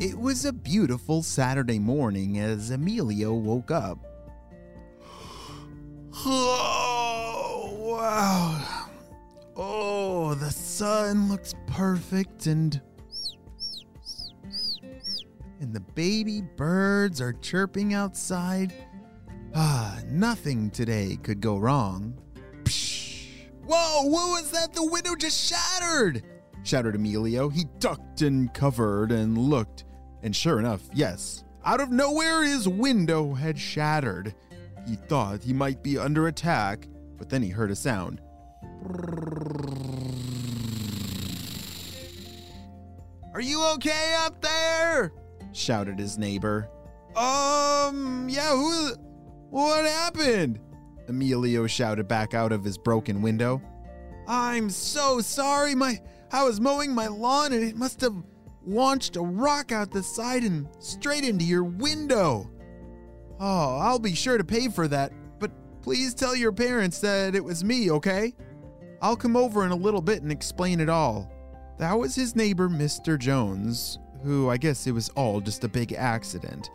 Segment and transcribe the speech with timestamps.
[0.00, 3.98] It was a beautiful Saturday morning as Emilio woke up.
[6.24, 8.86] Oh, wow.
[9.54, 12.80] Oh, the sun looks perfect and.
[15.60, 18.72] And the baby birds are chirping outside.
[19.54, 22.18] Ah, nothing today could go wrong.
[22.64, 23.50] Psh.
[23.66, 24.72] Whoa, what was that?
[24.72, 26.24] The window just shattered!
[26.62, 27.50] shouted Emilio.
[27.50, 29.84] He ducked and covered and looked,
[30.22, 34.34] and sure enough, yes, out of nowhere his window had shattered.
[34.88, 38.20] He thought he might be under attack, but then he heard a sound.
[43.32, 45.12] Are you okay up there?
[45.52, 46.68] shouted his neighbor.
[47.16, 48.94] Um, yeah, who
[49.50, 50.60] what happened?
[51.08, 53.60] Emilio shouted back out of his broken window.
[54.28, 55.74] I'm so sorry.
[55.74, 56.00] My
[56.32, 58.14] I was mowing my lawn and it must have
[58.70, 62.48] launched a rock out the side and straight into your window.
[63.38, 65.50] Oh, I'll be sure to pay for that, but
[65.82, 68.34] please tell your parents that it was me, okay?
[69.02, 71.30] I'll come over in a little bit and explain it all.
[71.78, 73.18] That was his neighbor, Mr.
[73.18, 76.70] Jones, who I guess it was all just a big accident.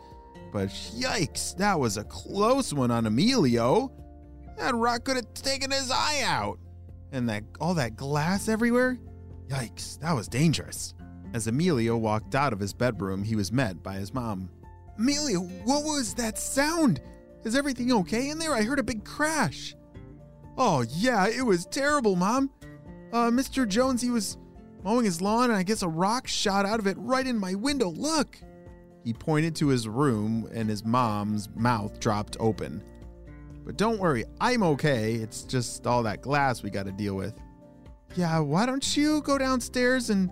[0.52, 3.92] But yikes, that was a close one on Emilio.
[4.56, 6.58] That rock could have taken his eye out.
[7.12, 8.98] And that all that glass everywhere?
[9.48, 10.95] Yikes, that was dangerous.
[11.36, 14.48] As Emilio walked out of his bedroom, he was met by his mom.
[14.98, 17.02] Emilio, what was that sound?
[17.44, 18.54] Is everything okay in there?
[18.54, 19.74] I heard a big crash.
[20.56, 22.50] Oh, yeah, it was terrible, Mom.
[23.12, 23.68] Uh, Mr.
[23.68, 24.38] Jones, he was
[24.82, 27.54] mowing his lawn, and I guess a rock shot out of it right in my
[27.54, 27.90] window.
[27.90, 28.38] Look.
[29.04, 32.82] He pointed to his room, and his mom's mouth dropped open.
[33.62, 35.16] But don't worry, I'm okay.
[35.16, 37.34] It's just all that glass we got to deal with.
[38.14, 40.30] Yeah, why don't you go downstairs and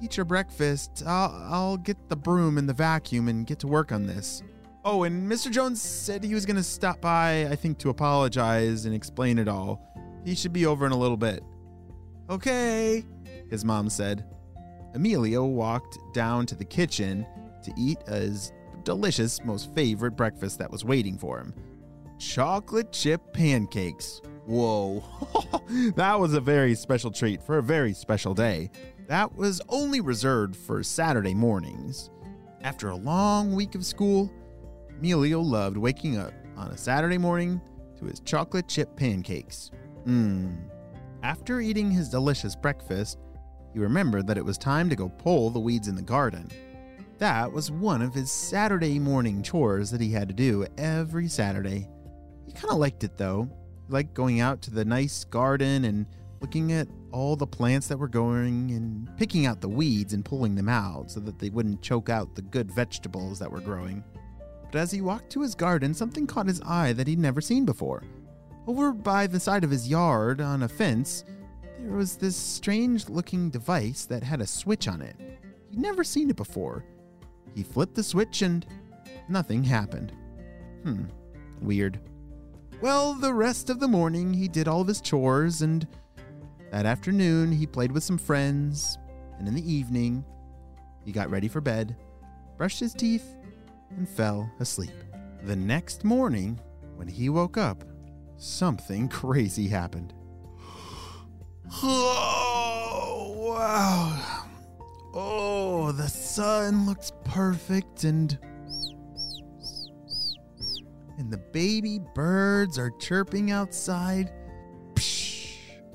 [0.00, 1.02] eat your breakfast?
[1.06, 4.42] I'll, I'll get the broom and the vacuum and get to work on this.
[4.84, 5.50] Oh, and Mr.
[5.50, 9.48] Jones said he was going to stop by, I think, to apologize and explain it
[9.48, 9.80] all.
[10.24, 11.42] He should be over in a little bit.
[12.30, 13.04] Okay,
[13.50, 14.24] his mom said.
[14.94, 17.26] Emilio walked down to the kitchen
[17.62, 18.52] to eat his
[18.84, 21.54] delicious, most favorite breakfast that was waiting for him
[22.20, 24.20] chocolate chip pancakes.
[24.46, 25.02] Whoa,
[25.96, 28.70] that was a very special treat for a very special day.
[29.10, 32.10] That was only reserved for Saturday mornings.
[32.60, 34.32] After a long week of school,
[34.88, 37.60] Emilio loved waking up on a Saturday morning
[37.98, 39.72] to his chocolate chip pancakes.
[40.06, 40.56] Mmm.
[41.24, 43.18] After eating his delicious breakfast,
[43.72, 46.48] he remembered that it was time to go pull the weeds in the garden.
[47.18, 51.88] That was one of his Saturday morning chores that he had to do every Saturday.
[52.46, 53.50] He kind of liked it though.
[53.88, 56.06] He liked going out to the nice garden and
[56.40, 60.54] looking at all the plants that were growing and picking out the weeds and pulling
[60.54, 64.02] them out so that they wouldn't choke out the good vegetables that were growing.
[64.70, 67.64] But as he walked to his garden, something caught his eye that he'd never seen
[67.64, 68.04] before.
[68.66, 71.24] Over by the side of his yard, on a fence,
[71.78, 75.16] there was this strange looking device that had a switch on it.
[75.70, 76.84] He'd never seen it before.
[77.54, 78.64] He flipped the switch and
[79.28, 80.12] nothing happened.
[80.84, 81.04] Hmm,
[81.60, 81.98] weird.
[82.80, 85.86] Well, the rest of the morning he did all of his chores, and
[86.70, 88.98] that afternoon he played with some friends,
[89.38, 90.24] and in the evening
[91.04, 91.96] he got ready for bed,
[92.56, 93.36] brushed his teeth,
[93.96, 94.92] and fell asleep.
[95.42, 96.60] The next morning,
[96.96, 97.84] when he woke up,
[98.36, 100.14] something crazy happened.
[101.82, 104.44] Oh, wow.
[105.14, 108.38] Oh, the sun looks perfect and
[111.18, 114.32] and the baby birds are chirping outside.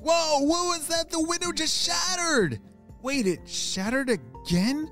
[0.08, 1.10] Whoa, what was that?
[1.10, 2.60] The window just shattered.
[3.02, 4.88] Wait, it shattered again?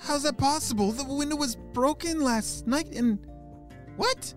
[0.00, 0.92] How's that possible?
[0.92, 3.18] The window was broken last night and
[3.98, 4.32] what?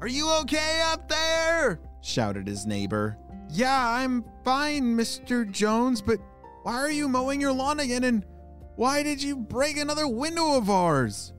[0.00, 1.78] Are you okay up there?
[2.02, 3.16] shouted his neighbor.
[3.48, 5.48] Yeah, I'm fine, Mr.
[5.48, 6.18] Jones, but
[6.64, 8.26] why are you mowing your lawn again and
[8.74, 11.32] why did you break another window of ours?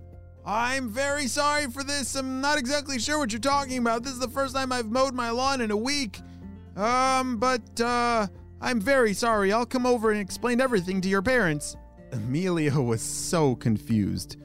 [0.47, 2.15] I'm very sorry for this.
[2.15, 4.03] I'm not exactly sure what you're talking about.
[4.03, 6.21] This is the first time I've mowed my lawn in a week.
[6.77, 8.27] Um, but, uh,
[8.61, 9.51] I'm very sorry.
[9.51, 11.75] I'll come over and explain everything to your parents.
[12.13, 14.38] Emilio was so confused.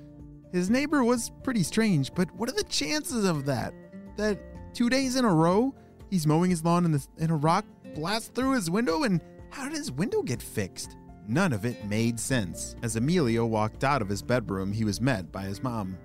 [0.50, 3.72] His neighbor was pretty strange, but what are the chances of that?
[4.16, 4.40] That
[4.74, 5.72] two days in a row,
[6.10, 7.64] he's mowing his lawn and, the, and a rock
[7.94, 9.20] blasts through his window, and
[9.50, 10.96] how did his window get fixed?
[11.28, 12.76] None of it made sense.
[12.82, 15.96] As Emilio walked out of his bedroom, he was met by his mom.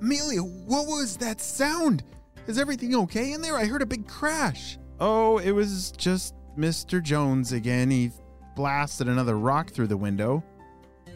[0.00, 2.04] Emilio, what was that sound?
[2.46, 3.56] Is everything okay in there?
[3.56, 4.78] I heard a big crash.
[5.00, 7.02] Oh, it was just Mr.
[7.02, 7.90] Jones again.
[7.90, 8.10] He
[8.54, 10.44] blasted another rock through the window.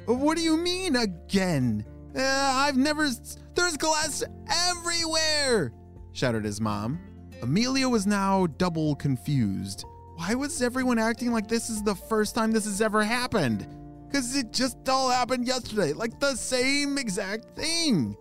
[0.06, 1.84] What do you mean again?
[2.16, 3.08] Uh, I've never.
[3.54, 4.22] There's glass
[4.70, 5.72] everywhere!
[6.12, 6.98] shouted his mom.
[7.42, 9.84] Emilio was now double confused.
[10.20, 13.66] Why was everyone acting like this is the first time this has ever happened?
[14.06, 18.14] Because it just all happened yesterday, like the same exact thing.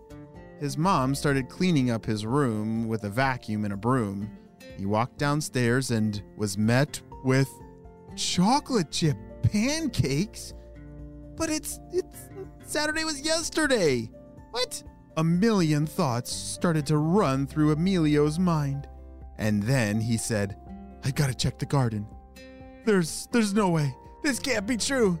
[0.58, 4.30] His mom started cleaning up his room with a vacuum and a broom.
[4.78, 7.50] He walked downstairs and was met with
[8.16, 10.54] chocolate chip pancakes.
[11.36, 12.30] But it's it's
[12.64, 14.08] Saturday was yesterday.
[14.52, 14.82] What?
[15.18, 18.88] A million thoughts started to run through Emilio's mind.
[19.36, 20.56] And then he said,
[21.04, 22.06] I gotta check the garden.
[22.84, 23.94] There's there's no way.
[24.22, 25.18] This can't be true.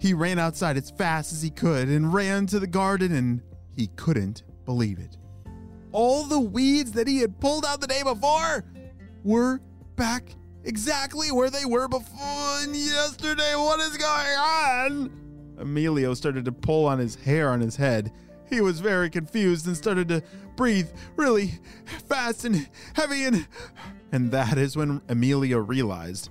[0.00, 3.42] He ran outside as fast as he could and ran to the garden and
[3.76, 5.16] he couldn't believe it.
[5.92, 8.64] All the weeds that he had pulled out the day before
[9.24, 9.60] were
[9.96, 10.30] back
[10.64, 13.54] exactly where they were before yesterday.
[13.56, 15.10] What is going on?
[15.58, 18.12] Emilio started to pull on his hair on his head.
[18.48, 20.22] He was very confused and started to
[20.56, 21.58] breathe really
[22.08, 23.46] fast and heavy and
[24.12, 26.30] and that is when Emilio realized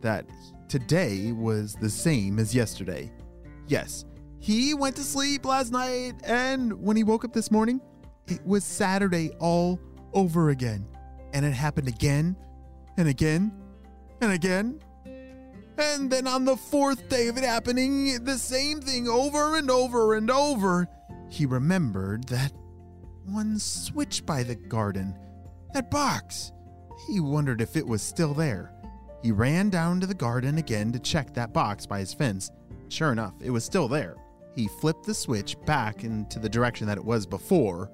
[0.00, 0.26] that
[0.68, 3.10] today was the same as yesterday.
[3.66, 4.04] Yes,
[4.38, 7.80] he went to sleep last night and when he woke up this morning,
[8.26, 9.80] it was Saturday all
[10.12, 10.86] over again.
[11.32, 12.36] And it happened again
[12.96, 13.52] and again
[14.20, 14.80] and again.
[15.76, 20.14] And then on the fourth day of it happening, the same thing over and over
[20.14, 20.88] and over,
[21.28, 22.52] he remembered that
[23.24, 25.18] one switch by the garden,
[25.72, 26.52] that box.
[27.06, 28.72] He wondered if it was still there.
[29.22, 32.50] He ran down to the garden again to check that box by his fence.
[32.88, 34.16] Sure enough, it was still there.
[34.54, 37.90] He flipped the switch back into the direction that it was before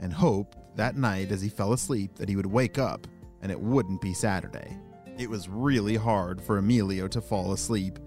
[0.00, 3.06] and hoped that night as he fell asleep that he would wake up
[3.42, 4.76] and it wouldn't be Saturday.
[5.18, 7.98] It was really hard for Emilio to fall asleep,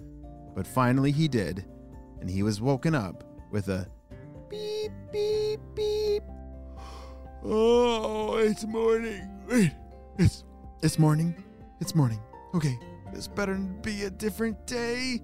[0.56, 1.66] but finally he did,
[2.19, 3.88] and he was woken up with a
[4.50, 6.24] beep, beep, beep.
[7.44, 9.27] Oh, it's morning.
[9.50, 9.71] Wait,
[10.19, 10.44] it's
[10.83, 11.33] it's morning.
[11.80, 12.19] It's morning.
[12.54, 12.77] Okay,
[13.13, 15.21] this better be a different day.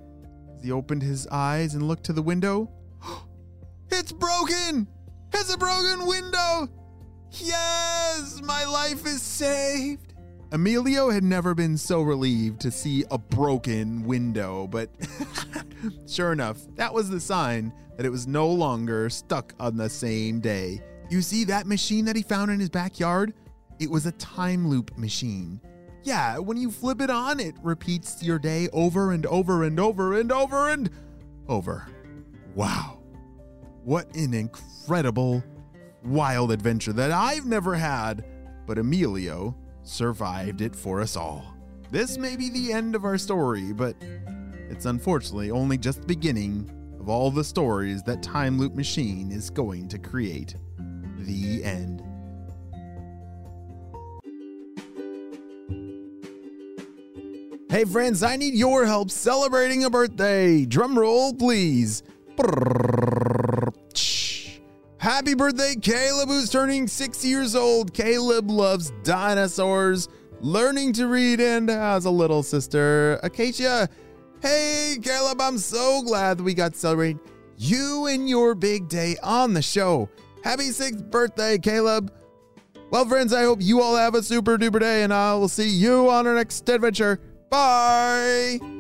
[0.64, 2.72] He opened his eyes and looked to the window,
[3.92, 4.88] it's broken.
[5.34, 6.70] It's a broken window.
[7.32, 10.14] Yes, my life is saved.
[10.54, 14.90] Emilio had never been so relieved to see a broken window, but
[16.08, 20.40] sure enough, that was the sign that it was no longer stuck on the same
[20.40, 20.82] day.
[21.10, 23.34] You see that machine that he found in his backyard?
[23.80, 25.60] It was a time loop machine.
[26.04, 30.20] Yeah, when you flip it on, it repeats your day over and over and over
[30.20, 30.90] and over and
[31.48, 31.88] over.
[32.54, 33.00] Wow.
[33.84, 35.44] What an incredible,
[36.04, 38.24] wild adventure that I've never had,
[38.66, 41.56] but Emilio survived it for us all.
[41.92, 43.96] This may be the end of our story, but
[44.70, 49.50] it's unfortunately only just the beginning of all the stories that Time Loop Machine is
[49.50, 50.56] going to create.
[51.20, 52.04] The end.
[57.68, 60.66] Hey friends, I need your help celebrating a birthday.
[60.66, 62.04] Drum roll, please.
[64.98, 67.92] Happy birthday, Caleb, who's turning six years old.
[67.92, 70.10] Caleb loves dinosaurs,
[70.42, 73.90] learning to read, and has a little sister, Acacia.
[74.44, 77.18] Hey, Caleb, I'm so glad that we got to celebrate
[77.58, 80.08] you and your big day on the show.
[80.44, 82.14] Happy sixth birthday, Caleb.
[82.92, 85.68] Well, friends, I hope you all have a super duper day, and I will see
[85.68, 87.20] you on our next adventure.
[87.50, 88.75] Bye.